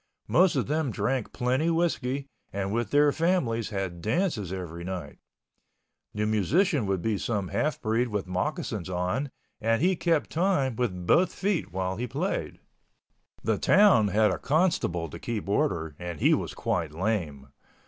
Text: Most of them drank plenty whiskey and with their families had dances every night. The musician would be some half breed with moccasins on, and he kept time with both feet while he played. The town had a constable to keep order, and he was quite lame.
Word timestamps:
Most 0.27 0.55
of 0.55 0.65
them 0.65 0.89
drank 0.89 1.31
plenty 1.31 1.69
whiskey 1.69 2.25
and 2.51 2.73
with 2.73 2.89
their 2.89 3.11
families 3.11 3.69
had 3.69 4.01
dances 4.01 4.51
every 4.51 4.83
night. 4.83 5.19
The 6.15 6.25
musician 6.25 6.87
would 6.87 7.03
be 7.03 7.19
some 7.19 7.49
half 7.49 7.79
breed 7.79 8.07
with 8.07 8.25
moccasins 8.25 8.89
on, 8.89 9.29
and 9.61 9.79
he 9.79 9.95
kept 9.95 10.31
time 10.31 10.75
with 10.75 11.05
both 11.05 11.31
feet 11.31 11.71
while 11.71 11.97
he 11.97 12.07
played. 12.07 12.57
The 13.43 13.59
town 13.59 14.07
had 14.07 14.31
a 14.31 14.39
constable 14.39 15.07
to 15.07 15.19
keep 15.19 15.47
order, 15.47 15.95
and 15.99 16.19
he 16.19 16.33
was 16.33 16.55
quite 16.55 16.91
lame. 16.93 17.49